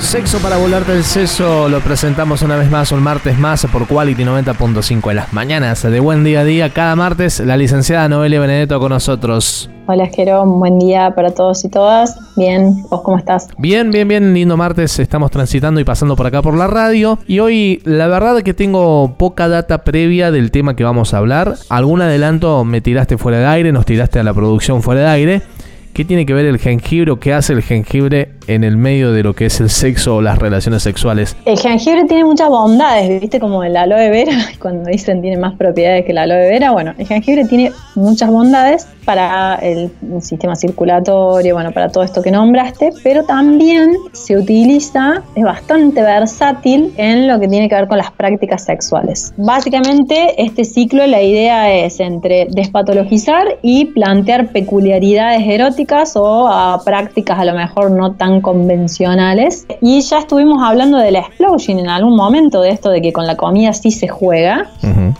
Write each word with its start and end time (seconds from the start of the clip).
Sexo 0.00 0.38
para 0.38 0.56
volarte 0.56 0.92
el 0.92 1.04
seso 1.04 1.68
lo 1.68 1.78
presentamos 1.80 2.42
una 2.42 2.56
vez 2.56 2.68
más 2.68 2.90
un 2.90 3.00
martes 3.00 3.38
más 3.38 3.64
por 3.66 3.86
Quality 3.86 4.24
90.5 4.24 5.10
en 5.10 5.16
las 5.16 5.32
mañanas 5.32 5.82
de 5.82 6.00
Buen 6.00 6.24
Día 6.24 6.40
a 6.40 6.44
Día. 6.44 6.70
Cada 6.70 6.96
martes 6.96 7.38
la 7.38 7.56
licenciada 7.56 8.08
Noelia 8.08 8.40
Benedetto 8.40 8.80
con 8.80 8.88
nosotros. 8.88 9.70
Hola 9.86 10.06
Jero, 10.06 10.44
buen 10.46 10.78
día 10.78 11.12
para 11.14 11.32
todos 11.32 11.64
y 11.64 11.68
todas. 11.68 12.16
Bien, 12.36 12.82
¿vos 12.90 13.02
cómo 13.02 13.18
estás? 13.18 13.48
Bien, 13.58 13.90
bien, 13.90 14.08
bien, 14.08 14.34
lindo 14.34 14.56
martes. 14.56 14.98
Estamos 14.98 15.30
transitando 15.30 15.80
y 15.80 15.84
pasando 15.84 16.16
por 16.16 16.26
acá 16.26 16.42
por 16.42 16.56
la 16.56 16.66
radio. 16.66 17.18
Y 17.26 17.38
hoy 17.40 17.80
la 17.84 18.08
verdad 18.08 18.38
es 18.38 18.44
que 18.44 18.54
tengo 18.54 19.14
poca 19.16 19.48
data 19.48 19.84
previa 19.84 20.30
del 20.30 20.50
tema 20.50 20.74
que 20.74 20.82
vamos 20.82 21.12
a 21.14 21.18
hablar. 21.18 21.54
Algún 21.68 22.02
adelanto 22.02 22.64
me 22.64 22.80
tiraste 22.80 23.18
fuera 23.18 23.38
de 23.38 23.46
aire, 23.46 23.72
nos 23.72 23.84
tiraste 23.84 24.18
a 24.18 24.24
la 24.24 24.32
producción 24.34 24.82
fuera 24.82 25.02
de 25.02 25.08
aire. 25.08 25.42
¿Qué 25.92 26.04
tiene 26.04 26.24
que 26.24 26.34
ver 26.34 26.46
el 26.46 26.58
jengibre 26.58 27.12
qué 27.20 27.34
hace 27.34 27.52
el 27.52 27.62
jengibre 27.62 28.28
en 28.46 28.62
el 28.62 28.76
medio 28.76 29.12
de 29.12 29.22
lo 29.24 29.34
que 29.34 29.46
es 29.46 29.60
el 29.60 29.70
sexo 29.70 30.16
o 30.16 30.22
las 30.22 30.38
relaciones 30.38 30.84
sexuales? 30.84 31.36
El 31.44 31.58
jengibre 31.58 32.04
tiene 32.04 32.24
muchas 32.24 32.48
bondades, 32.48 33.20
¿viste? 33.20 33.40
Como 33.40 33.64
el 33.64 33.76
aloe 33.76 34.08
vera, 34.08 34.32
cuando 34.60 34.88
dicen 34.88 35.20
tiene 35.20 35.36
más 35.36 35.54
propiedades 35.56 36.04
que 36.04 36.12
el 36.12 36.18
aloe 36.18 36.48
vera. 36.48 36.70
Bueno, 36.70 36.94
el 36.96 37.06
jengibre 37.06 37.44
tiene 37.44 37.72
muchas 37.96 38.30
bondades 38.30 38.86
para 39.04 39.56
el 39.56 39.90
sistema 40.20 40.54
circulatorio, 40.54 41.54
bueno, 41.54 41.72
para 41.72 41.88
todo 41.88 42.04
esto 42.04 42.22
que 42.22 42.30
nombraste, 42.30 42.90
pero 43.02 43.24
también 43.24 43.96
se 44.12 44.36
utiliza, 44.36 45.22
es 45.34 45.42
bastante 45.42 46.02
versátil 46.02 46.92
en 46.96 47.26
lo 47.26 47.40
que 47.40 47.48
tiene 47.48 47.68
que 47.68 47.74
ver 47.74 47.88
con 47.88 47.98
las 47.98 48.12
prácticas 48.12 48.64
sexuales. 48.64 49.34
Básicamente, 49.36 50.40
este 50.40 50.64
ciclo, 50.64 51.04
la 51.08 51.20
idea 51.20 51.74
es 51.74 51.98
entre 51.98 52.46
despatologizar 52.50 53.58
y 53.62 53.86
plantear 53.86 54.52
peculiaridades 54.52 55.42
eróticas 55.44 55.80
o 56.14 56.46
a 56.46 56.80
prácticas 56.84 57.38
a 57.38 57.44
lo 57.44 57.54
mejor 57.54 57.90
no 57.90 58.12
tan 58.12 58.40
convencionales. 58.40 59.66
Y 59.80 60.00
ya 60.00 60.18
estuvimos 60.18 60.62
hablando 60.62 60.98
de 60.98 61.10
la 61.10 61.20
explosion 61.20 61.78
en 61.78 61.88
algún 61.88 62.16
momento, 62.16 62.60
de 62.60 62.70
esto 62.70 62.90
de 62.90 63.02
que 63.02 63.12
con 63.12 63.26
la 63.26 63.36
comida 63.36 63.72
sí 63.72 63.90
se 63.90 64.08
juega. 64.08 64.70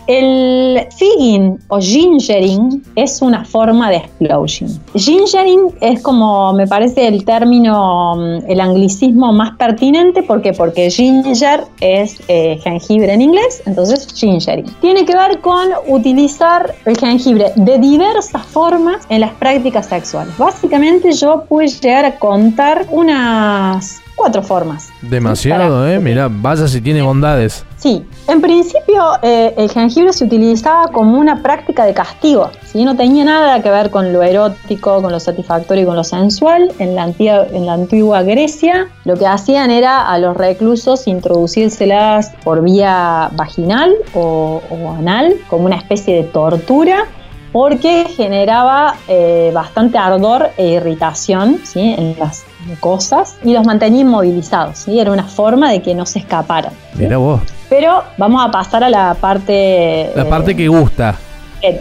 El 0.07 0.87
figging 0.97 1.59
o 1.67 1.79
gingering 1.79 2.83
es 2.95 3.21
una 3.21 3.43
forma 3.43 3.89
de 3.89 3.97
explosion. 3.97 4.69
Gingering 4.95 5.73
es 5.81 6.01
como, 6.01 6.53
me 6.53 6.67
parece, 6.67 7.07
el 7.07 7.25
término, 7.25 8.15
mm, 8.15 8.49
el 8.49 8.59
anglicismo 8.59 9.31
más 9.33 9.57
pertinente. 9.57 10.23
¿Por 10.23 10.41
qué? 10.41 10.53
Porque 10.53 10.89
ginger 10.89 11.65
es 11.81 12.19
eh, 12.27 12.59
jengibre 12.63 13.13
en 13.13 13.21
inglés, 13.21 13.61
entonces 13.65 14.07
gingering. 14.15 14.65
Tiene 14.81 15.05
que 15.05 15.15
ver 15.15 15.39
con 15.41 15.69
utilizar 15.87 16.73
el 16.85 16.97
jengibre 16.97 17.51
de 17.55 17.77
diversas 17.77 18.45
formas 18.47 19.05
en 19.09 19.21
las 19.21 19.31
prácticas 19.33 19.87
sexuales. 19.87 20.33
Básicamente 20.51 21.13
yo 21.13 21.45
puedo 21.47 21.65
llegar 21.65 22.03
a 22.03 22.19
contar 22.19 22.85
unas 22.89 24.01
cuatro 24.15 24.43
formas. 24.43 24.89
Demasiado, 25.01 25.87
¿eh? 25.87 25.97
Mira, 25.97 26.27
vaya 26.29 26.67
si 26.67 26.81
tiene 26.81 27.01
bondades. 27.01 27.63
Sí, 27.77 28.05
en 28.27 28.41
principio 28.41 29.13
eh, 29.21 29.53
el 29.57 29.69
jengibre 29.71 30.11
se 30.11 30.25
utilizaba 30.25 30.89
como 30.89 31.17
una 31.17 31.41
práctica 31.41 31.85
de 31.85 31.93
castigo, 31.93 32.51
¿sí? 32.65 32.83
no 32.83 32.97
tenía 32.97 33.23
nada 33.23 33.63
que 33.63 33.69
ver 33.69 33.89
con 33.91 34.11
lo 34.11 34.21
erótico, 34.21 35.01
con 35.01 35.13
lo 35.13 35.21
satisfactorio 35.21 35.83
y 35.83 35.85
con 35.85 35.95
lo 35.95 36.03
sensual. 36.03 36.69
En 36.79 36.95
la, 36.95 37.03
antigua, 37.03 37.47
en 37.53 37.65
la 37.65 37.73
antigua 37.73 38.21
Grecia 38.21 38.89
lo 39.05 39.15
que 39.15 39.25
hacían 39.25 39.71
era 39.71 40.11
a 40.11 40.17
los 40.17 40.35
reclusos 40.35 41.07
introducírselas 41.07 42.33
por 42.43 42.61
vía 42.61 43.29
vaginal 43.35 43.95
o, 44.13 44.61
o 44.69 44.91
anal 44.91 45.33
como 45.47 45.65
una 45.65 45.77
especie 45.77 46.13
de 46.15 46.23
tortura 46.23 47.07
porque 47.51 48.05
generaba 48.05 48.95
eh, 49.07 49.51
bastante 49.53 49.97
ardor 49.97 50.49
e 50.57 50.67
irritación 50.67 51.59
¿sí? 51.63 51.95
en 51.97 52.15
las 52.17 52.45
cosas 52.79 53.37
y 53.43 53.53
los 53.53 53.65
mantenía 53.65 54.01
inmovilizados. 54.01 54.79
¿sí? 54.79 54.99
Era 54.99 55.11
una 55.11 55.25
forma 55.25 55.71
de 55.71 55.81
que 55.81 55.93
no 55.93 56.05
se 56.05 56.19
escaparan. 56.19 56.73
Mira 56.95 57.17
vos. 57.17 57.41
Pero 57.69 58.03
vamos 58.17 58.45
a 58.45 58.51
pasar 58.51 58.83
a 58.83 58.89
la 58.89 59.13
parte... 59.15 60.11
La 60.15 60.27
parte 60.27 60.55
que 60.55 60.67
gusta. 60.67 61.17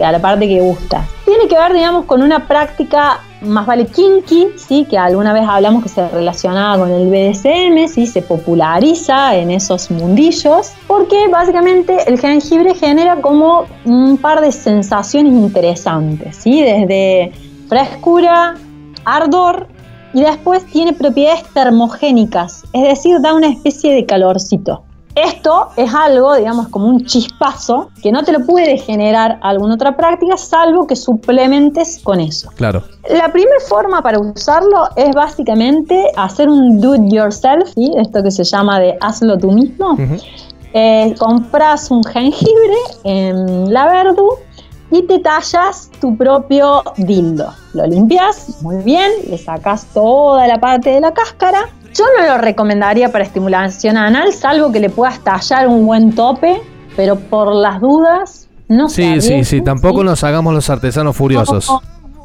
A 0.02 0.12
la 0.12 0.18
parte 0.18 0.46
que 0.46 0.60
gusta. 0.60 1.06
Tiene 1.24 1.48
que 1.48 1.56
ver, 1.56 1.72
digamos, 1.72 2.04
con 2.04 2.22
una 2.22 2.46
práctica 2.46 3.20
más 3.42 3.66
vale 3.66 3.86
kinky, 3.86 4.48
¿sí? 4.56 4.86
que 4.88 4.98
alguna 4.98 5.32
vez 5.32 5.44
hablamos 5.48 5.82
que 5.82 5.88
se 5.88 6.06
relacionaba 6.08 6.78
con 6.78 6.91
el 6.91 7.08
BDSM, 7.08 7.88
¿sí? 7.88 8.06
se 8.06 8.22
populariza 8.22 9.34
en 9.34 9.50
esos 9.50 9.90
mundillos, 9.90 10.72
porque 10.86 11.28
básicamente 11.28 11.96
el 12.06 12.20
jengibre 12.20 12.74
genera 12.74 13.16
como 13.20 13.64
un 13.84 14.19
par 14.19 14.40
de 14.40 14.52
sensaciones 14.52 15.32
interesantes, 15.32 16.36
¿sí? 16.36 16.62
desde 16.62 17.32
frescura, 17.69 18.56
ardor 19.04 19.69
y 20.12 20.22
después 20.22 20.66
tiene 20.66 20.92
propiedades 20.92 21.44
termogénicas, 21.54 22.64
es 22.72 22.82
decir, 22.82 23.20
da 23.20 23.32
una 23.34 23.48
especie 23.48 23.92
de 23.92 24.04
calorcito. 24.04 24.82
Esto 25.15 25.69
es 25.76 25.93
algo, 25.93 26.37
digamos, 26.37 26.69
como 26.69 26.87
un 26.87 27.04
chispazo 27.04 27.91
que 28.03 28.12
no 28.12 28.22
te 28.22 28.32
lo 28.32 28.47
puede 28.47 28.78
generar 28.78 29.38
alguna 29.43 29.75
otra 29.75 29.97
práctica 29.97 30.37
salvo 30.37 30.87
que 30.87 30.94
suplementes 30.94 32.00
con 32.03 32.21
eso. 32.21 32.50
Claro. 32.54 32.82
La 33.09 33.32
primera 33.32 33.60
forma 33.69 34.03
para 34.03 34.19
usarlo 34.20 34.88
es 34.97 35.15
básicamente 35.15 36.06
hacer 36.16 36.49
un 36.49 36.81
do 36.81 36.94
it 36.94 37.12
yourself, 37.12 37.70
¿sí? 37.75 37.91
esto 37.97 38.22
que 38.22 38.31
se 38.31 38.44
llama 38.44 38.78
de 38.78 38.97
hazlo 39.00 39.37
tú 39.37 39.50
mismo. 39.50 39.97
Eh, 40.72 41.15
compras 41.19 41.91
un 41.91 42.04
jengibre 42.04 42.76
en 43.03 43.72
la 43.72 43.87
Verdu 43.87 44.37
y 44.93 45.03
te 45.03 45.19
tallas 45.19 45.91
tu 46.00 46.16
propio 46.16 46.82
dildo. 46.97 47.53
Lo 47.75 47.87
limpias 47.87 48.62
muy 48.62 48.76
bien, 48.76 49.10
le 49.28 49.38
sacas 49.38 49.87
toda 49.93 50.47
la 50.47 50.59
parte 50.59 50.91
de 50.91 51.00
la 51.00 51.12
cáscara 51.12 51.69
yo 51.94 52.04
no 52.18 52.26
lo 52.26 52.38
recomendaría 52.38 53.10
para 53.10 53.24
estimulación 53.24 53.96
anal, 53.96 54.32
salvo 54.32 54.70
que 54.72 54.80
le 54.80 54.90
puedas 54.90 55.20
tallar 55.20 55.68
un 55.68 55.86
buen 55.86 56.14
tope, 56.14 56.60
pero 56.96 57.16
por 57.16 57.54
las 57.54 57.80
dudas, 57.80 58.48
no 58.68 58.88
Sí, 58.88 59.20
sí, 59.20 59.44
sí, 59.44 59.62
tampoco 59.62 60.04
nos 60.04 60.22
hagamos 60.22 60.54
los 60.54 60.70
artesanos 60.70 61.16
furiosos. 61.16 61.70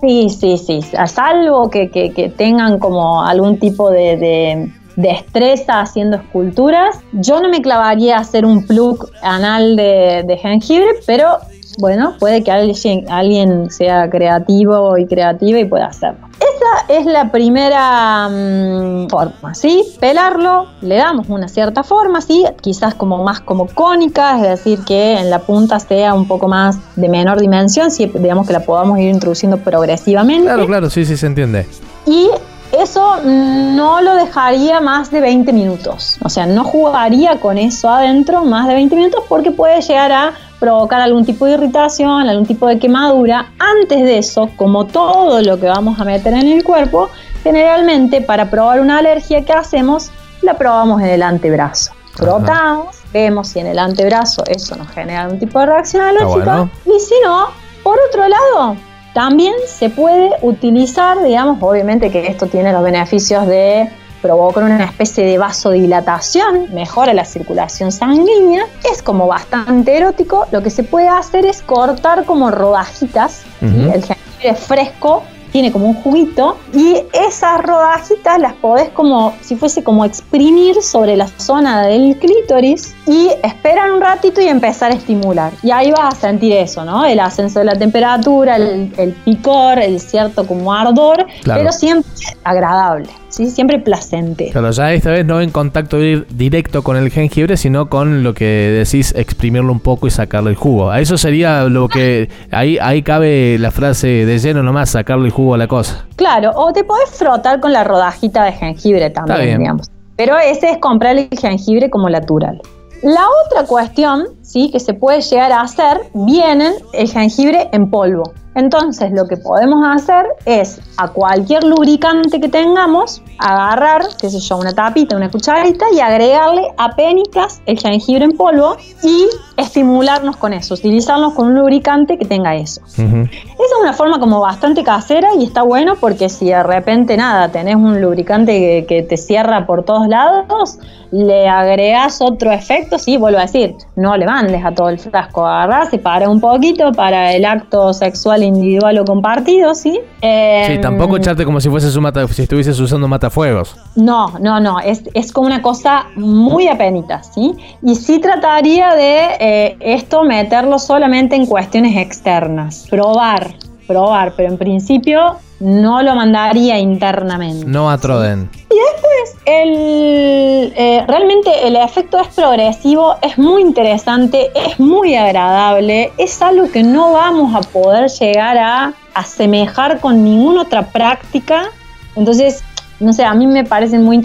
sí, 0.01 0.29
sí, 0.29 0.57
sí, 0.57 0.81
salvo 1.07 1.69
que, 1.69 1.89
que, 1.89 2.33
tengan 2.37 2.79
como 2.79 3.23
algún 3.23 3.57
tipo 3.59 3.89
de, 3.89 4.17
de 4.17 4.71
destreza 4.95 5.81
haciendo 5.81 6.17
esculturas. 6.17 6.99
Yo 7.13 7.41
no 7.41 7.49
me 7.49 7.61
clavaría 7.61 8.17
a 8.17 8.21
hacer 8.21 8.45
un 8.45 8.65
plug 8.65 9.09
anal 9.21 9.75
de, 9.75 10.23
de 10.25 10.37
jengibre, 10.37 10.87
pero 11.05 11.37
bueno, 11.78 12.16
puede 12.19 12.44
que 12.44 12.52
alguien, 12.52 13.06
alguien 13.09 13.69
sea 13.69 14.09
creativo 14.09 14.97
y 14.97 15.06
creativa 15.06 15.59
y 15.59 15.66
pueda 15.66 15.88
hacerlo. 15.88 16.28
Esa 16.36 16.94
es 16.94 17.06
la 17.06 17.31
primera 17.31 18.28
mm, 18.30 19.08
forma, 19.08 19.56
¿sí? 19.56 19.84
Pelarlo, 20.00 20.68
le 20.81 20.97
damos 20.97 21.28
una 21.30 21.47
cierta 21.47 21.84
forma, 21.84 22.22
¿sí? 22.22 22.46
Quizás 22.62 22.94
como 22.96 23.24
más 23.24 23.40
como 23.40 23.68
cónica, 23.68 24.36
es 24.38 24.63
decir, 24.63 24.80
que 24.86 25.18
en 25.18 25.30
la 25.30 25.40
punta 25.40 25.80
sea 25.80 26.13
un 26.13 26.28
poco 26.28 26.47
más 26.47 26.78
de 26.96 27.09
menor 27.09 27.40
dimensión, 27.40 27.92
si 27.92 28.07
digamos 28.07 28.47
que 28.47 28.53
la 28.53 28.62
podamos 28.62 29.00
ir 29.00 29.09
introduciendo 29.09 29.57
progresivamente. 29.57 30.46
Claro, 30.46 30.68
claro, 30.68 30.90
sí, 30.90 31.06
sí, 31.06 31.18
se 31.18 31.28
entiende. 31.28 31.68
Y 32.06 32.30
eso 32.72 33.22
no 33.24 34.02
lo 34.02 34.16
dejaría 34.16 34.81
más 34.81 35.12
de 35.12 35.22
20 35.22 35.53
minutos. 35.53 36.18
O 36.24 36.30
sea, 36.30 36.46
no 36.46 36.63
jugaría 36.63 37.40
con 37.40 37.57
eso 37.57 37.90
adentro 37.90 38.44
más 38.44 38.68
de 38.68 38.74
20 38.74 38.96
minutos 38.96 39.24
porque 39.30 39.51
puede 39.51 39.81
llegar 39.81 40.12
a 40.12 40.33
provocar 40.65 41.00
algún 41.00 41.23
tipo 41.23 41.45
de 41.45 41.53
irritación, 41.53 42.27
algún 42.27 42.47
tipo 42.47 42.65
de 42.65 42.79
quemadura. 42.79 43.51
Antes 43.59 44.00
de 44.00 44.17
eso, 44.17 44.50
como 44.56 44.85
todo 44.85 45.39
lo 45.44 45.59
que 45.59 45.67
vamos 45.67 46.00
a 46.00 46.03
meter 46.03 46.33
en 46.33 46.47
el 46.47 46.63
cuerpo, 46.63 47.12
generalmente 47.44 48.19
para 48.21 48.50
probar 48.50 48.79
una 48.79 48.97
alergia, 48.97 49.45
¿qué 49.45 49.53
hacemos? 49.53 50.09
La 50.41 50.57
probamos 50.57 51.01
en 51.03 51.09
el 51.09 51.21
antebrazo. 51.21 51.91
Frotamos, 52.15 52.95
vemos 53.13 53.50
si 53.50 53.59
en 53.59 53.67
el 53.67 53.77
antebrazo 53.77 54.44
eso 54.47 54.75
nos 54.75 54.88
genera 54.88 55.21
algún 55.25 55.38
tipo 55.38 55.59
de 55.59 55.67
reacción 55.67 56.01
alérgica. 56.01 56.68
Y 56.83 57.00
si 57.00 57.13
no, 57.23 57.50
por 57.83 58.00
otro 58.09 58.27
lado, 58.27 58.75
también 59.13 59.53
se 59.68 59.91
puede 59.91 60.31
utilizar, 60.41 61.21
digamos, 61.21 61.59
obviamente 61.61 62.09
que 62.09 62.25
esto 62.25 62.47
tiene 62.47 62.73
los 62.73 62.81
beneficios 62.81 63.45
de 63.45 63.88
provocar 64.25 64.63
una 64.63 64.86
especie 64.86 65.24
de 65.24 65.38
vasodilatación, 65.38 66.74
mejora 66.74 67.13
la 67.13 67.25
circulación 67.25 67.92
sanguínea, 67.92 68.66
es 68.92 69.04
como 69.04 69.27
bastante 69.27 69.95
erótico. 69.95 70.48
Lo 70.51 70.63
que 70.63 70.72
se 70.72 70.83
puede 70.83 71.07
hacer 71.07 71.45
es 71.45 71.62
cortar 71.62 72.25
como 72.25 72.50
rodajitas 72.50 73.44
el 73.62 74.04
jengibre 74.04 74.56
fresco 74.56 75.24
tiene 75.51 75.72
como 75.72 75.88
un 75.88 75.94
juguito 75.94 76.57
y 76.74 76.98
esas 77.13 77.62
rodajitas 77.62 78.39
las 78.39 78.54
podés 78.56 78.89
como 78.89 79.33
si 79.42 79.56
fuese 79.56 79.83
como 79.83 80.04
exprimir 80.04 80.81
sobre 80.81 81.16
la 81.16 81.28
zona 81.28 81.83
del 81.83 82.18
clítoris 82.18 82.94
y 83.07 83.30
esperar 83.42 83.92
un 83.92 84.01
ratito 84.01 84.42
y 84.42 84.48
empezar 84.48 84.92
a 84.92 84.95
estimular. 84.95 85.54
Y 85.63 85.71
ahí 85.71 85.92
vas 85.92 86.13
a 86.13 86.18
sentir 86.19 86.51
eso, 86.51 86.83
¿no? 86.83 87.06
El 87.06 87.21
ascenso 87.21 87.60
de 87.60 87.66
la 87.66 87.75
temperatura, 87.75 88.57
el, 88.57 89.16
picor, 89.24 89.80
el 89.80 90.01
cierto 90.01 90.45
como 90.45 90.74
ardor, 90.74 91.25
pero 91.45 91.71
siempre 91.71 92.12
agradable. 92.44 93.07
¿Sí? 93.35 93.49
Siempre 93.49 93.79
placentero. 93.79 94.51
Pero 94.53 94.71
ya 94.71 94.93
esta 94.93 95.11
vez 95.11 95.25
no 95.25 95.41
en 95.41 95.51
contacto 95.51 95.97
directo 95.97 96.83
con 96.83 96.97
el 96.97 97.09
jengibre, 97.11 97.57
sino 97.57 97.89
con 97.89 98.23
lo 98.23 98.33
que 98.33 98.45
decís, 98.45 99.13
exprimirlo 99.15 99.71
un 99.71 99.79
poco 99.79 100.07
y 100.07 100.11
sacarle 100.11 100.51
el 100.51 100.55
jugo. 100.55 100.89
A 100.89 101.01
eso 101.01 101.17
sería 101.17 101.63
lo 101.65 101.87
que. 101.87 102.29
Ahí, 102.51 102.77
ahí 102.81 103.01
cabe 103.03 103.57
la 103.59 103.71
frase 103.71 104.07
de 104.25 104.39
lleno 104.39 104.63
nomás, 104.63 104.89
sacarle 104.91 105.27
el 105.27 105.31
jugo 105.31 105.55
a 105.55 105.57
la 105.57 105.67
cosa. 105.67 106.05
Claro, 106.15 106.51
o 106.55 106.71
te 106.71 106.83
podés 106.83 107.09
frotar 107.11 107.59
con 107.59 107.73
la 107.73 107.83
rodajita 107.83 108.43
de 108.45 108.53
jengibre 108.53 109.09
también, 109.09 109.59
digamos. 109.59 109.89
Pero 110.15 110.37
ese 110.37 110.69
es 110.69 110.77
comprar 110.77 111.17
el 111.17 111.27
jengibre 111.37 111.89
como 111.89 112.09
natural. 112.09 112.61
La 113.03 113.25
otra 113.45 113.67
cuestión, 113.67 114.25
sí, 114.41 114.71
que 114.71 114.79
se 114.79 114.93
puede 114.93 115.21
llegar 115.21 115.51
a 115.51 115.61
hacer, 115.61 115.99
viene 116.13 116.71
el 116.93 117.09
jengibre 117.09 117.69
en 117.73 117.89
polvo. 117.89 118.33
Entonces 118.56 119.12
lo 119.12 119.28
que 119.28 119.36
podemos 119.36 119.86
hacer 119.86 120.25
es 120.46 120.80
a 120.98 121.10
cualquier 121.10 121.63
lubricante 121.66 122.40
que 122.40 122.48
tengamos, 122.48 123.22
agarrar, 123.38 124.04
qué 124.19 124.30
sé 124.30 124.40
yo, 124.40 124.57
una 124.57 124.74
tapita, 124.74 125.18
una 125.18 125.30
cucharita 125.30 125.86
y 125.94 126.00
agregarle 126.00 126.63
a 126.78 126.96
pénicas 126.96 127.62
el 127.66 127.78
jengibre 127.78 128.24
en 128.24 128.31
polvo 128.31 128.78
y 129.04 129.28
estimularnos 129.57 130.38
con 130.38 130.54
eso, 130.54 130.74
utilizarnos 130.74 131.34
con 131.34 131.48
un 131.48 131.56
lubricante 131.56 132.18
que 132.18 132.25
tenga 132.25 132.56
eso. 132.56 132.81
Esa 132.86 133.04
es 133.04 133.81
una 133.81 133.94
forma 133.94 134.19
como 134.19 134.40
bastante 134.40 134.84
casera 134.84 135.30
y 135.38 135.44
está 135.44 135.63
bueno 135.63 135.96
porque 136.00 136.30
si 136.30 136.48
de 136.48 136.63
repente 136.63 137.18
nada, 137.18 137.50
tenés 137.50 137.75
un 137.75 138.02
lubricante 138.02 138.86
que, 138.88 139.04
te 139.04 139.18
cierra 139.18 139.66
por 139.66 139.84
todos 139.84 140.07
lados, 140.07 140.80
le 141.12 141.48
agregas 141.48 142.22
otro 142.22 142.52
efecto, 142.52 142.98
sí, 142.98 143.18
vuelvo 143.18 143.40
a 143.40 143.42
decir, 143.42 143.75
no 143.96 144.16
le 144.18 144.25
mandes 144.25 144.63
a 144.63 144.74
todo 144.74 144.90
el 144.90 144.98
frasco, 144.98 145.46
agarrás 145.46 145.94
y 145.94 145.98
para 145.98 146.30
un 146.30 146.40
poquito 146.40 146.92
para 146.94 147.34
el 147.34 147.46
acto 147.46 147.94
sexual 147.94 148.44
individual 148.45 148.97
o 149.00 149.06
compartido, 149.06 149.75
¿sí? 149.75 149.92
sí, 149.92 150.00
em, 150.21 150.81
tampoco 150.81 151.18
echarte 151.18 151.45
como 151.45 151.59
si 151.59 151.69
fueses 151.69 151.95
un 151.95 152.03
mata, 152.03 152.27
si 152.27 152.44
estuvieses 152.44 152.80
usando 152.80 153.07
matafuegos. 153.07 153.75
No, 153.95 154.33
no, 154.39 154.59
no, 154.59 154.80
es, 154.80 155.03
es 155.13 155.31
como 155.31 155.47
una 155.47 155.62
cosa 155.62 156.06
muy 156.15 156.68
apenita, 156.68 157.24
¿sí? 157.24 157.53
Y 157.81 157.95
sí 157.95 158.19
trataría 158.19 158.95
de 158.95 159.19
eh, 159.39 159.77
esto 159.80 160.24
meterlo 160.24 160.80
solamente 160.80 161.36
en 161.36 161.45
cuestiones 161.45 161.97
externas, 161.97 162.88
probar, 162.89 163.56
probar, 163.88 164.33
pero 164.36 164.50
en 164.50 164.57
principio 164.57 165.38
no 165.60 166.02
lo 166.02 166.16
mandaría 166.16 166.78
internamente. 166.80 167.66
No 167.66 167.90
a 167.90 167.98
Troden. 167.98 168.50
Y 168.69 168.75
después, 168.75 169.38
el, 169.46 170.74
eh, 170.75 171.04
realmente 171.07 171.68
el 171.68 171.75
efecto 171.75 172.19
es 172.19 172.28
progresivo, 172.30 173.16
es 173.22 173.38
muy 173.38 173.62
interesante, 173.62 174.52
es 174.54 174.80
muy 174.80 175.16
agradable, 175.16 176.12
es 176.18 176.42
algo 176.42 176.69
que 176.72 176.84
no 176.84 177.13
vamos 177.13 177.56
a 177.56 177.62
poder 177.69 178.10
llegar 178.10 178.57
a 178.57 178.94
asemejar 179.13 180.00
con 180.00 180.24
ninguna 180.24 180.63
otra 180.63 180.88
práctica. 180.88 181.72
Entonces, 182.16 182.63
no 183.00 183.13
sé, 183.13 183.24
a 183.24 183.34
mí 183.34 183.48
me 183.48 183.63
parecen 183.63 184.04
muy, 184.04 184.22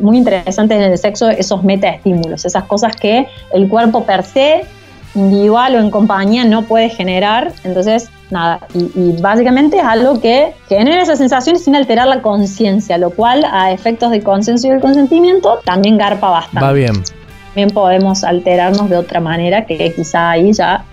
muy 0.00 0.18
interesantes 0.18 0.76
en 0.76 0.82
el 0.82 0.98
sexo 0.98 1.28
esos 1.30 1.62
metaestímulos, 1.62 2.44
esas 2.44 2.64
cosas 2.64 2.94
que 2.96 3.26
el 3.52 3.68
cuerpo 3.68 4.04
per 4.04 4.24
se, 4.24 4.66
individual 5.14 5.76
o 5.76 5.80
en 5.80 5.90
compañía, 5.90 6.44
no 6.44 6.62
puede 6.62 6.88
generar. 6.88 7.52
Entonces, 7.64 8.10
nada, 8.30 8.60
y, 8.74 9.20
básicamente 9.20 9.78
es 9.78 9.84
algo 9.84 10.20
que 10.20 10.54
genera 10.68 11.02
esas 11.02 11.18
sensaciones 11.18 11.64
sin 11.64 11.76
alterar 11.76 12.06
la 12.06 12.22
conciencia, 12.22 12.98
lo 12.98 13.10
cual 13.10 13.44
a 13.50 13.72
efectos 13.72 14.10
de 14.10 14.22
consenso 14.22 14.68
y 14.68 14.70
el 14.70 14.80
consentimiento 14.80 15.60
también 15.64 15.98
garpa 15.98 16.30
bastante. 16.30 16.64
Va 16.64 16.72
bien. 16.72 17.02
También 17.48 17.70
podemos 17.70 18.22
alterarnos 18.22 18.88
de 18.88 18.96
otra 18.96 19.20
manera 19.20 19.66
que 19.66 19.92
quizá 19.92 20.30
ahí 20.30 20.52
ya 20.52 20.84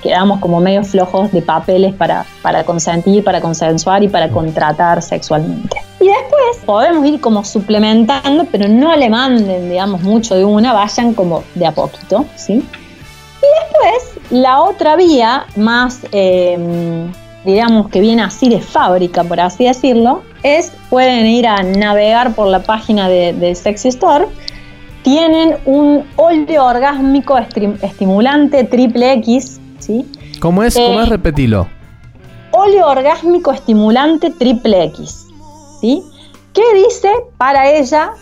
quedamos 0.00 0.38
como 0.38 0.60
medio 0.60 0.84
flojos 0.84 1.32
de 1.32 1.42
papeles 1.42 1.94
para, 1.94 2.26
para 2.42 2.62
consentir, 2.62 3.24
para 3.24 3.40
consensuar 3.40 4.04
y 4.04 4.08
para 4.08 4.28
contratar 4.28 5.02
sexualmente. 5.02 5.78
Y 5.98 6.06
después 6.06 6.58
podemos 6.66 7.06
ir 7.06 7.20
como 7.20 7.42
suplementando, 7.42 8.44
pero 8.52 8.68
no 8.68 8.94
le 8.94 9.08
manden, 9.08 9.70
digamos, 9.70 10.02
mucho 10.02 10.36
de 10.36 10.44
una, 10.44 10.74
vayan 10.74 11.14
como 11.14 11.42
de 11.54 11.66
a 11.66 11.72
poquito, 11.72 12.26
¿sí? 12.36 12.62
Después, 13.60 14.30
la 14.30 14.62
otra 14.62 14.96
vía, 14.96 15.46
más, 15.56 16.00
em, 16.12 17.12
digamos, 17.44 17.88
que 17.88 18.00
viene 18.00 18.22
así 18.22 18.48
de 18.48 18.60
fábrica, 18.60 19.24
por 19.24 19.40
así 19.40 19.64
decirlo, 19.64 20.22
es, 20.42 20.72
pueden 20.90 21.26
ir 21.26 21.46
a 21.46 21.62
navegar 21.62 22.34
por 22.34 22.48
la 22.48 22.60
página 22.60 23.08
de, 23.08 23.32
de 23.32 23.54
Sexy 23.54 23.88
Store, 23.88 24.26
tienen 25.02 25.56
un 25.66 26.04
óleo 26.16 26.64
orgásmico 26.64 27.36
estimulante 27.38 28.64
triple 28.64 29.12
X 29.14 29.60
¿Cómo 30.40 30.62
es? 30.62 30.74
¿Cómo 30.74 31.00
es? 31.00 31.06
Eh, 31.06 31.10
Repetilo. 31.10 31.68
Óleo 32.52 32.88
orgásmico 32.88 33.52
estimulante 33.52 34.30
triple 34.30 34.84
X. 34.84 35.26
¿Sí? 35.80 36.02
¿Qué 36.52 36.62
dice 36.74 37.10
para 37.36 37.70
ella? 37.70 38.12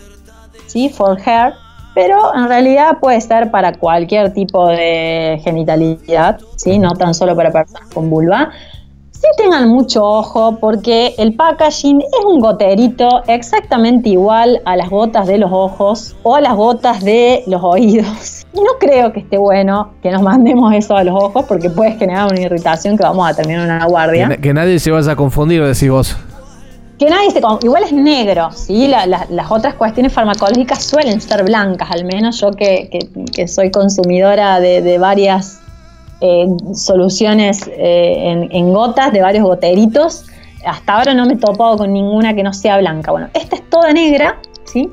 ¿Sí? 0.67 0.89
For 0.89 1.17
her. 1.19 1.53
Pero 1.93 2.35
en 2.35 2.47
realidad 2.47 2.97
puede 2.99 3.21
ser 3.21 3.51
para 3.51 3.73
cualquier 3.73 4.33
tipo 4.33 4.67
de 4.67 5.39
genitalidad, 5.43 6.39
¿sí? 6.55 6.79
no 6.79 6.93
tan 6.93 7.13
solo 7.13 7.35
para 7.35 7.51
personas 7.51 7.89
con 7.93 8.09
vulva. 8.09 8.51
Sí 9.11 9.29
tengan 9.37 9.69
mucho 9.69 10.03
ojo 10.03 10.57
porque 10.59 11.15
el 11.17 11.33
packaging 11.35 12.01
es 12.01 12.25
un 12.25 12.41
goterito 12.41 13.23
exactamente 13.27 14.09
igual 14.09 14.61
a 14.65 14.75
las 14.75 14.89
gotas 14.89 15.27
de 15.27 15.37
los 15.37 15.49
ojos 15.49 16.13
o 16.23 16.35
a 16.35 16.41
las 16.41 16.55
gotas 16.55 17.01
de 17.05 17.41
los 17.47 17.63
oídos. 17.63 18.45
Y 18.53 18.59
no 18.59 18.71
creo 18.81 19.13
que 19.13 19.21
esté 19.21 19.37
bueno 19.37 19.93
que 20.01 20.11
nos 20.11 20.21
mandemos 20.21 20.73
eso 20.73 20.97
a 20.97 21.05
los 21.05 21.15
ojos 21.15 21.45
porque 21.47 21.69
puede 21.69 21.93
generar 21.93 22.27
una 22.29 22.41
irritación 22.41 22.97
que 22.97 23.03
vamos 23.03 23.29
a 23.29 23.33
terminar 23.33 23.69
en 23.69 23.75
una 23.75 23.85
guardia. 23.85 24.35
Que, 24.35 24.53
nadie 24.53 24.77
se 24.79 24.91
vaya 24.91 25.13
a 25.13 25.15
confundir, 25.15 25.63
decís 25.63 25.89
vos. 25.89 26.17
Que 26.97 27.09
nadie 27.09 27.31
se 27.31 27.41
Igual 27.63 27.83
es 27.83 27.91
negro, 27.91 28.51
¿sí? 28.51 28.87
las 28.87 29.51
otras 29.51 29.73
cuestiones 29.75 30.13
farmacológicas 30.13 30.83
suelen 30.83 31.19
ser 31.19 31.43
blancas, 31.43 31.89
al 31.91 32.05
menos 32.05 32.39
yo 32.39 32.51
que, 32.51 33.09
soy 33.47 33.71
consumidora 33.71 34.59
de, 34.59 34.97
varias 34.99 35.59
eh, 36.21 36.47
soluciones 36.73 37.67
eh, 37.67 38.47
en, 38.49 38.73
gotas, 38.73 39.11
de 39.11 39.21
varios 39.21 39.43
goteritos. 39.43 40.25
Hasta 40.65 40.93
ahora 40.93 41.13
no 41.13 41.25
me 41.25 41.33
he 41.33 41.37
topado 41.37 41.77
con 41.77 41.91
ninguna 41.91 42.33
que 42.33 42.43
no 42.43 42.53
sea 42.53 42.77
blanca. 42.77 43.11
Bueno, 43.11 43.27
esta 43.33 43.55
es 43.55 43.69
toda 43.69 43.91
negra, 43.91 44.37
¿sí? 44.63 44.89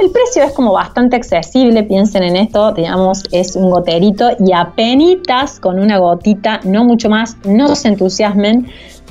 El 0.00 0.10
precio 0.10 0.42
es 0.42 0.52
como 0.52 0.72
bastante 0.72 1.14
accesible, 1.14 1.84
piensen 1.84 2.24
en 2.24 2.34
esto, 2.34 2.72
digamos, 2.72 3.22
es 3.30 3.54
un 3.54 3.70
goterito 3.70 4.30
y 4.44 4.52
apenas 4.52 5.60
con 5.60 5.78
una 5.78 5.98
gotita, 5.98 6.60
no 6.64 6.84
mucho 6.84 7.08
más, 7.08 7.36
no 7.44 7.76
se 7.76 7.88
entusiasmen, 7.88 8.66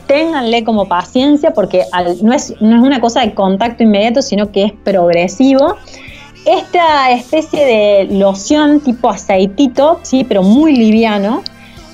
ténganle 0.07 0.63
como 0.63 0.87
paciencia 0.87 1.53
porque 1.53 1.83
no, 2.21 2.33
es, 2.33 2.53
no 2.61 2.75
es 2.77 2.81
una 2.81 2.99
cosa 2.99 3.21
de 3.21 3.33
contacto 3.33 3.83
inmediato, 3.83 4.21
sino 4.21 4.51
que 4.51 4.63
es 4.65 4.73
progresivo. 4.83 5.77
Esta 6.45 7.11
especie 7.11 7.65
de 7.65 8.07
loción 8.15 8.81
tipo 8.81 9.09
aceitito, 9.09 9.99
sí, 10.03 10.25
pero 10.25 10.43
muy 10.43 10.75
liviano, 10.75 11.41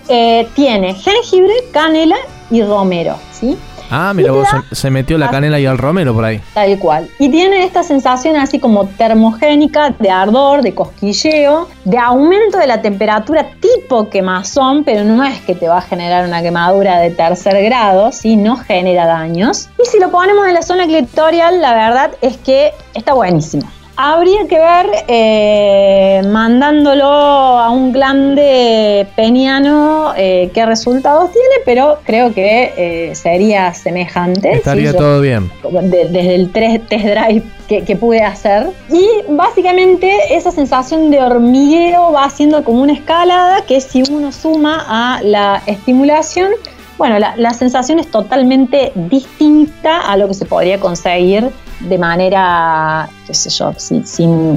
eh, 0.07 0.47
tiene 0.55 0.95
jengibre, 0.95 1.53
canela 1.71 2.17
y 2.49 2.63
romero, 2.63 3.15
¿sí? 3.31 3.57
Ah, 3.91 4.13
mira, 4.15 4.31
vos 4.31 4.47
se, 4.71 4.91
metió 4.91 5.17
la 5.17 5.29
canela 5.29 5.59
y 5.59 5.65
el 5.65 5.77
romero 5.77 6.13
por 6.13 6.25
ahí. 6.25 6.41
Tal 6.53 6.77
cual. 6.79 7.09
Y 7.17 7.29
tiene 7.29 7.63
esta 7.63 7.83
sensación 7.83 8.35
así 8.35 8.59
como 8.59 8.87
termogénica 8.87 9.89
de 9.97 10.09
ardor, 10.09 10.61
de 10.61 10.75
cosquilleo, 10.75 11.67
de 11.85 11.97
aumento 11.97 12.57
de 12.57 12.67
la 12.67 12.81
temperatura 12.81 13.47
tipo 13.59 14.09
quemazón, 14.09 14.83
pero 14.83 15.03
no 15.03 15.23
es 15.23 15.41
que 15.41 15.55
te 15.55 15.67
va 15.67 15.79
a 15.79 15.81
generar 15.81 16.27
una 16.27 16.41
quemadura 16.41 16.99
de 16.99 17.11
tercer 17.11 17.63
grado, 17.63 18.11
¿sí? 18.11 18.35
No 18.35 18.57
genera 18.57 19.05
daños. 19.05 19.69
Y 19.81 19.85
si 19.87 19.99
lo 19.99 20.11
ponemos 20.11 20.47
en 20.47 20.53
la 20.53 20.61
zona 20.61 20.85
clitorial, 20.85 21.61
la 21.61 21.73
verdad 21.73 22.11
es 22.21 22.37
que 22.37 22.71
está 22.93 23.13
buenísimo. 23.13 23.69
Habría 24.01 24.47
que 24.47 24.57
ver 24.57 24.85
eh, 25.09 26.21
mandándolo 26.25 27.03
a 27.03 27.69
un 27.69 27.91
glande 27.91 29.05
peniano 29.17 30.13
eh, 30.15 30.49
qué 30.53 30.65
resultados 30.65 31.33
tiene, 31.33 31.55
pero 31.65 31.99
creo 32.05 32.33
que 32.33 32.71
eh, 32.77 33.13
sería 33.13 33.73
semejante. 33.73 34.53
Estaría 34.53 34.93
todo 34.93 35.19
bien. 35.19 35.51
desde 35.83 36.35
el 36.35 36.49
test 36.49 36.89
drive 36.89 37.43
que, 37.67 37.83
que, 37.83 37.97
pude 37.97 38.21
hacer. 38.21 38.67
Y 38.89 39.05
básicamente 39.33 40.09
esa 40.29 40.51
sensación 40.51 41.11
de 41.11 41.19
hormigueo 41.19 42.13
va 42.13 42.23
haciendo 42.23 42.63
como 42.63 42.83
una 42.83 42.93
escalada 42.93 43.65
que 43.65 43.81
si 43.81 44.03
uno 44.09 44.31
suma 44.31 44.85
a 44.87 45.21
la 45.23 45.61
estimulación, 45.65 46.51
bueno, 46.99 47.17
la, 47.17 47.35
la 47.35 47.53
sensación 47.53 47.97
es 47.97 48.11
totalmente 48.11 48.91
distinta 48.93 50.01
a 50.01 50.15
lo 50.17 50.27
que 50.27 50.35
se 50.35 50.45
podría 50.45 50.79
conseguir 50.79 51.49
de 51.79 51.97
manera, 51.97 53.09
qué 53.25 53.33
sé 53.33 53.49
yo, 53.49 53.73
sin, 53.77 54.05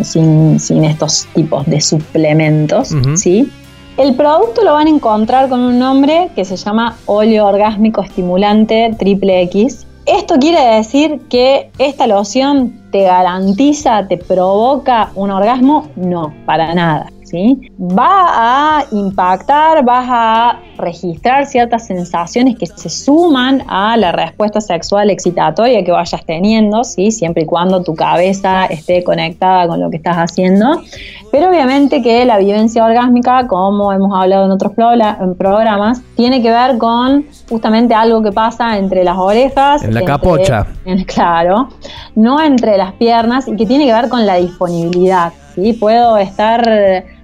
sin, 0.05 0.85
estos 0.85 1.27
tipos 1.35 1.65
de 1.67 1.81
suplementos, 1.81 2.95
¿sí? 3.15 3.51
El 3.97 4.15
producto 4.15 4.63
lo 4.63 4.75
van 4.75 4.89
a 4.89 4.91
encontrar 4.91 5.49
con 5.49 5.61
un 5.61 5.79
nombre 5.79 6.31
que 6.35 6.45
se 6.45 6.57
llama 6.57 6.97
óleo 7.07 7.47
orgásmico 7.47 8.03
estimulante 8.03 8.95
triple 8.99 9.43
X 9.43 9.87
¿Esto 10.07 10.35
quiere 10.41 10.77
decir 10.77 11.21
que 11.31 11.71
esta 11.79 12.09
loción 12.09 12.73
te 12.91 13.05
garantiza, 13.05 14.09
te 14.09 14.17
provoca 14.17 15.13
un 15.15 15.31
orgasmo? 15.31 15.91
No, 15.95 16.35
para 16.45 16.75
nada. 16.75 17.07
Va 17.33 18.79
a 18.79 18.85
impactar, 18.93 19.85
vas 19.85 20.07
a 20.09 20.59
registrar 20.79 21.47
ciertas 21.47 21.87
sensaciones 21.87 22.59
que 22.59 22.67
se 22.67 22.91
suman 22.91 23.63
a 23.69 23.97
la 23.97 24.13
respuesta 24.13 24.61
sexual 24.61 25.11
excitatoria 25.11 25.85
que 25.85 25.93
vayas 25.93 26.25
teniendo, 26.27 26.85
¿sí? 26.85 27.11
siempre 27.11 27.45
y 27.45 27.47
cuando 27.47 27.83
tu 27.83 27.95
cabeza 27.95 28.67
esté 28.67 29.03
conectada 29.03 29.67
con 29.67 29.81
lo 29.81 29.91
que 29.91 29.97
estás 29.97 30.17
haciendo. 30.17 30.83
Pero 31.31 31.49
obviamente 31.49 32.03
que 32.03 32.25
la 32.25 32.39
vivencia 32.39 32.85
orgásmica, 32.85 33.47
como 33.47 33.93
hemos 33.93 34.13
hablado 34.15 34.45
en 34.45 34.51
otros 34.51 34.73
programas, 34.73 36.03
tiene 36.15 36.43
que 36.43 36.51
ver 36.51 36.77
con 36.77 37.25
justamente 37.49 37.95
algo 37.95 38.23
que 38.23 38.33
pasa 38.33 38.77
entre 38.77 39.05
las 39.05 39.17
orejas. 39.17 39.83
En 39.83 39.95
la 39.95 40.05
capocha. 40.05 40.67
claro, 41.07 41.69
no 42.15 42.43
entre 42.43 42.77
las 42.77 42.93
piernas 42.93 43.49
y 43.49 43.57
que 43.57 43.65
tiene 43.65 43.87
que 43.87 43.93
ver 43.95 44.09
con 44.09 44.27
la 44.27 44.37
disponibilidad. 44.37 45.33
¿sí? 45.55 45.73
Puedo 45.73 46.19
estar 46.19 46.63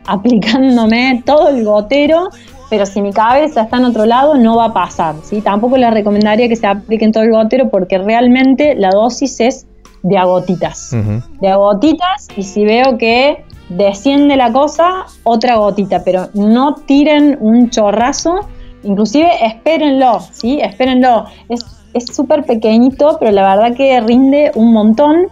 aplicándome 0.09 1.23
todo 1.25 1.51
el 1.51 1.65
gotero, 1.65 2.31
pero 2.71 2.87
si 2.87 3.01
mi 3.01 3.13
cabeza 3.13 3.63
está 3.63 3.77
en 3.77 3.85
otro 3.85 4.07
lado 4.07 4.37
no 4.37 4.57
va 4.57 4.67
a 4.67 4.73
pasar. 4.73 5.15
¿sí? 5.23 5.41
Tampoco 5.41 5.77
les 5.77 5.93
recomendaría 5.93 6.49
que 6.49 6.57
se 6.57 6.67
apliquen 6.67 7.13
todo 7.13 7.23
el 7.23 7.31
gotero 7.31 7.71
porque 7.71 7.99
realmente 7.99 8.75
la 8.75 8.91
dosis 8.91 9.41
es 9.41 9.67
de 10.03 10.17
agotitas. 10.17 10.97
De 11.41 11.49
agotitas 11.49 12.29
y 12.37 12.43
si 12.43 12.65
veo 12.65 12.99
que 12.99 13.45
desciende 13.69 14.37
la 14.37 14.53
cosa, 14.53 15.07
otra 15.25 15.57
gotita, 15.57 16.03
pero 16.05 16.29
no 16.35 16.75
tiren 16.75 17.37
un 17.41 17.69
chorrazo, 17.71 18.41
inclusive 18.83 19.29
espérenlo, 19.45 20.21
¿sí? 20.33 20.59
Espérenlo. 20.61 21.27
Es 21.49 22.07
súper 22.15 22.45
pequeñito, 22.45 23.17
pero 23.19 23.33
la 23.33 23.57
verdad 23.57 23.77
que 23.77 24.01
rinde 24.01 24.53
un 24.55 24.73
montón 24.73 25.29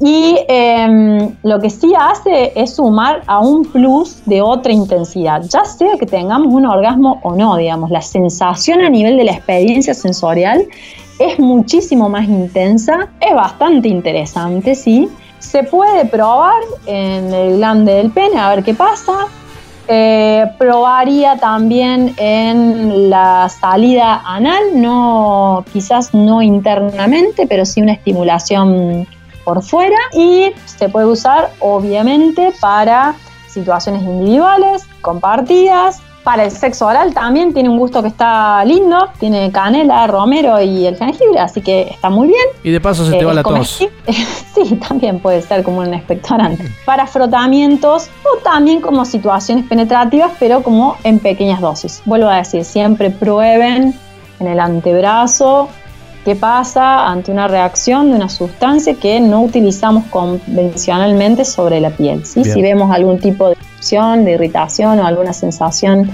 y 0.00 0.38
em, 0.48 1.34
lo 1.42 1.60
que 1.60 1.70
sí 1.70 1.92
hace 1.98 2.52
es 2.54 2.76
sumar 2.76 3.22
a 3.26 3.40
un 3.40 3.64
plus 3.64 4.22
de 4.26 4.40
otra 4.42 4.72
intensidad, 4.72 5.42
ya 5.42 5.64
sea 5.64 5.96
que 5.98 6.06
tengamos 6.06 6.52
un 6.52 6.66
orgasmo 6.66 7.20
o 7.22 7.34
no, 7.34 7.56
digamos, 7.56 7.90
la 7.90 8.02
sensación 8.02 8.80
a 8.80 8.90
nivel 8.90 9.16
de 9.16 9.24
la 9.24 9.32
experiencia 9.32 9.94
sensorial 9.94 10.66
es 11.18 11.38
muchísimo 11.38 12.08
más 12.08 12.28
intensa, 12.28 13.08
es 13.20 13.34
bastante 13.34 13.88
interesante, 13.88 14.74
sí. 14.74 15.08
Se 15.40 15.64
puede 15.64 16.04
probar 16.04 16.62
en 16.86 17.32
el 17.32 17.56
glande 17.56 17.94
del 17.94 18.10
pene 18.10 18.38
a 18.38 18.50
ver 18.50 18.62
qué 18.62 18.74
pasa. 18.74 19.26
Eh, 19.90 20.44
probaría 20.58 21.38
también 21.38 22.14
en 22.18 23.08
la 23.08 23.48
salida 23.48 24.22
anal, 24.26 24.62
no, 24.74 25.64
quizás 25.72 26.12
no 26.12 26.42
internamente, 26.42 27.46
pero 27.46 27.64
sí 27.64 27.80
una 27.80 27.92
estimulación 27.92 29.06
por 29.48 29.62
fuera 29.62 29.96
y 30.12 30.52
se 30.66 30.90
puede 30.90 31.06
usar 31.06 31.50
obviamente 31.60 32.52
para 32.60 33.14
situaciones 33.46 34.02
individuales, 34.02 34.86
compartidas. 35.00 36.02
Para 36.22 36.44
el 36.44 36.50
sexo 36.50 36.86
oral 36.86 37.14
también 37.14 37.54
tiene 37.54 37.70
un 37.70 37.78
gusto 37.78 38.02
que 38.02 38.08
está 38.08 38.62
lindo, 38.66 39.08
tiene 39.18 39.50
canela, 39.50 40.06
romero 40.06 40.60
y 40.60 40.84
el 40.84 40.98
jengibre, 40.98 41.40
así 41.40 41.62
que 41.62 41.88
está 41.88 42.10
muy 42.10 42.28
bien. 42.28 42.46
Y 42.62 42.70
de 42.70 42.78
paso 42.78 43.06
se 43.06 43.16
te 43.16 43.24
va 43.24 43.32
la 43.32 43.42
tos. 43.42 43.78
sí, 44.54 44.76
también 44.86 45.18
puede 45.18 45.40
ser 45.40 45.62
como 45.62 45.78
un 45.78 45.94
expectorante. 45.94 46.70
Para 46.84 47.06
frotamientos 47.06 48.10
o 48.24 48.42
también 48.42 48.82
como 48.82 49.06
situaciones 49.06 49.64
penetrativas, 49.64 50.32
pero 50.38 50.62
como 50.62 50.98
en 51.04 51.20
pequeñas 51.20 51.62
dosis. 51.62 52.02
Vuelvo 52.04 52.28
a 52.28 52.36
decir, 52.36 52.66
siempre 52.66 53.08
prueben 53.08 53.98
en 54.40 54.46
el 54.46 54.60
antebrazo 54.60 55.70
qué 56.28 56.36
pasa 56.36 57.08
ante 57.08 57.32
una 57.32 57.48
reacción 57.48 58.10
de 58.10 58.16
una 58.16 58.28
sustancia 58.28 58.92
que 58.92 59.18
no 59.18 59.40
utilizamos 59.40 60.04
convencionalmente 60.10 61.42
sobre 61.46 61.80
la 61.80 61.88
piel. 61.88 62.26
Si 62.26 62.60
vemos 62.60 62.94
algún 62.94 63.18
tipo 63.18 63.48
de 63.48 63.52
erupción, 63.54 64.26
de 64.26 64.32
irritación 64.32 65.00
o 65.00 65.06
alguna 65.06 65.32
sensación 65.32 66.10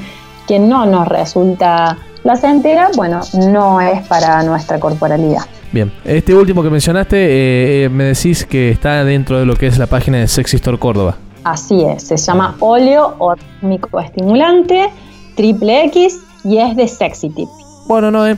que 0.47 0.61
no 0.61 0.87
nos 0.87 1.09
resulta 1.09 1.99
placentera, 2.23 2.91
bueno, 2.95 3.23
no 3.51 3.81
es 3.81 4.07
para 4.07 4.45
nuestra 4.45 4.79
corporalidad. 4.79 5.43
Bien, 5.73 5.93
este 6.05 6.33
último 6.33 6.63
que 6.63 6.71
mencionaste, 6.71 7.17
eh, 7.17 7.85
eh, 7.87 7.89
me 7.89 8.05
decís 8.05 8.47
que 8.47 8.71
está 8.71 9.03
dentro 9.03 9.41
de 9.41 9.47
lo 9.47 9.57
que 9.57 9.67
es 9.67 9.79
la 9.79 9.89
página 9.89 10.19
de 10.19 10.29
Sexy 10.29 10.59
Store 10.59 10.79
Córdoba. 10.79 11.17
Así 11.43 11.83
es, 11.83 12.05
se 12.05 12.17
llama 12.17 12.55
óleo 12.61 13.17
orgánico 13.19 13.99
estimulante 13.99 14.91
triple 15.35 15.87
X 15.87 16.21
y 16.45 16.59
es 16.59 16.77
de 16.77 16.87
Sexy 16.87 17.31
Tip. 17.31 17.49
Bueno, 17.89 18.13
no, 18.13 18.25
eh 18.29 18.37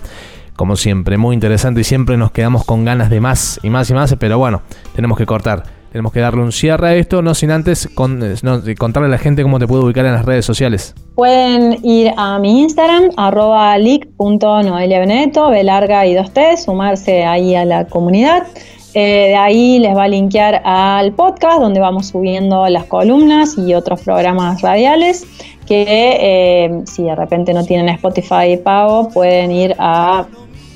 como 0.57 0.77
siempre, 0.77 1.17
muy 1.19 1.35
interesante 1.35 1.83
y 1.83 1.85
siempre 1.85 2.17
nos 2.17 2.31
quedamos 2.31 2.65
con 2.65 2.85
ganas 2.85 3.11
de 3.11 3.21
más 3.21 3.61
y 3.63 3.71
más 3.71 3.91
y 3.91 3.95
más, 3.95 4.15
pero 4.19 4.39
bueno, 4.39 4.63
tenemos 4.95 5.19
que 5.19 5.27
cortar. 5.27 5.63
Tenemos 5.93 6.13
que 6.13 6.21
darle 6.21 6.43
un 6.43 6.53
cierre 6.53 6.89
a 6.89 6.95
esto, 6.95 7.23
no 7.23 7.35
sin 7.35 7.51
antes 7.51 7.89
contarle 7.95 9.07
a 9.07 9.09
la 9.09 9.17
gente 9.17 9.43
cómo 9.43 9.59
te 9.59 9.67
puede 9.67 9.83
ubicar 9.83 10.05
en 10.05 10.13
las 10.13 10.27
redes 10.27 10.45
sociales. 10.45 10.95
Pueden 11.15 11.79
ir 11.83 12.13
a 12.19 12.39
mi 12.39 12.61
Instagram, 12.61 13.13
arroba 13.17 13.79
leak.noeliabenedetto, 13.79 15.49
B 15.49 15.65
larga 15.65 16.05
y 16.07 16.15
dos 16.15 16.33
T, 16.33 16.59
sumarse 16.59 17.25
ahí 17.25 17.55
a 17.55 17.65
la 17.65 17.87
comunidad. 17.87 18.47
Eh, 18.93 19.29
de 19.29 19.37
ahí 19.37 19.79
les 19.79 19.97
va 19.97 20.05
a 20.05 20.09
linkear 20.09 20.63
al 20.65 21.13
podcast 21.13 21.61
donde 21.61 21.81
vamos 21.81 22.09
subiendo 22.09 22.67
las 22.69 22.85
columnas 22.85 23.57
y 23.59 23.75
otros 23.75 24.01
programas 24.01 24.63
radiales 24.63 25.27
que 25.67 25.85
eh, 25.87 26.81
si 26.87 27.03
de 27.03 27.15
repente 27.15 27.53
no 27.53 27.65
tienen 27.65 27.89
Spotify 27.91 28.57
pago 28.63 29.11
pueden 29.11 29.51
ir 29.51 29.75
a 29.79 30.27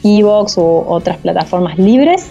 Evox 0.03 0.57
u 0.59 0.85
otras 0.87 1.19
plataformas 1.19 1.79
libres. 1.79 2.31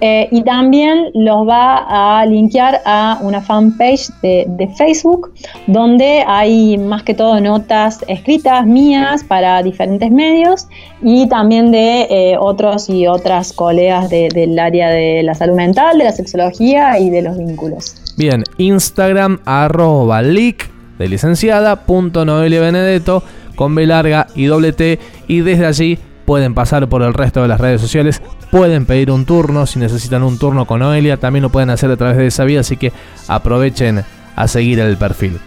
Eh, 0.00 0.28
y 0.30 0.42
también 0.42 1.10
los 1.12 1.48
va 1.48 2.20
a 2.20 2.24
linkear 2.24 2.80
a 2.84 3.18
una 3.20 3.40
fanpage 3.40 4.10
de, 4.22 4.68
Facebook 4.76 5.32
donde 5.66 6.22
hay 6.24 6.78
más 6.78 7.02
que 7.02 7.14
todo 7.14 7.40
notas 7.40 8.04
escritas 8.06 8.64
mías 8.64 9.24
para 9.24 9.60
diferentes 9.62 10.08
medios 10.12 10.68
y 11.02 11.26
también 11.28 11.72
de 11.72 12.02
eh, 12.10 12.36
otros 12.38 12.88
y 12.88 13.08
otras 13.08 13.52
colegas 13.52 14.08
del 14.08 14.56
área 14.58 14.88
de 14.90 15.22
la 15.24 15.34
salud 15.34 15.56
mental, 15.56 15.98
de 15.98 16.04
la 16.04 16.12
sexología 16.12 17.00
y 17.00 17.10
de 17.10 17.22
los 17.22 17.36
vínculos. 17.36 17.96
Bien, 18.16 18.44
Instagram 18.58 19.40
arroba 19.44 20.22
leak 20.22 20.70
de 20.98 21.08
licenciada 21.08 21.74
punto 21.86 22.24
Benedetto 22.24 23.24
con 23.56 23.74
B 23.74 23.86
larga 23.86 24.28
y 24.36 24.44
doble 24.44 24.72
T 24.72 25.00
y 25.26 25.40
desde 25.40 25.66
allí 25.66 25.98
pueden 26.28 26.52
pasar 26.52 26.86
por 26.90 27.00
el 27.00 27.14
resto 27.14 27.40
de 27.40 27.48
las 27.48 27.58
redes 27.58 27.80
sociales, 27.80 28.20
pueden 28.50 28.84
pedir 28.84 29.10
un 29.10 29.24
turno, 29.24 29.64
si 29.64 29.78
necesitan 29.78 30.22
un 30.22 30.38
turno 30.38 30.66
con 30.66 30.80
Noelia, 30.80 31.16
también 31.16 31.42
lo 31.42 31.48
pueden 31.48 31.70
hacer 31.70 31.90
a 31.90 31.96
través 31.96 32.18
de 32.18 32.26
esa 32.26 32.44
vía, 32.44 32.60
así 32.60 32.76
que 32.76 32.92
aprovechen 33.28 34.04
a 34.36 34.46
seguir 34.46 34.78
el 34.78 34.98
perfil. 34.98 35.40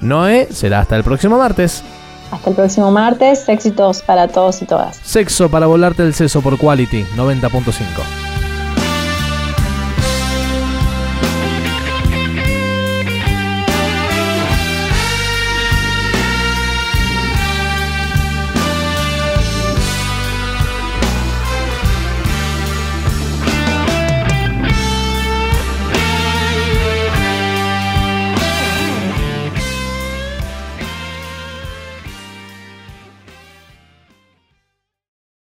Noé 0.00 0.48
será 0.50 0.80
hasta 0.80 0.96
el 0.96 1.04
próximo 1.04 1.38
martes. 1.38 1.84
Hasta 2.32 2.50
el 2.50 2.56
próximo 2.56 2.90
martes, 2.90 3.48
éxitos 3.48 4.02
para 4.02 4.26
todos 4.26 4.60
y 4.60 4.66
todas. 4.66 4.96
Sexo 5.04 5.48
para 5.48 5.66
volarte 5.66 6.02
el 6.02 6.12
seso 6.14 6.42
por 6.42 6.58
Quality 6.58 7.04
90.5. 7.14 8.43